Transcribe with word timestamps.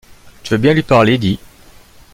Tu 0.41 0.55
veux 0.55 0.57
bien 0.57 0.73
lui 0.73 0.81
parler, 0.81 1.19
dis? 1.19 1.39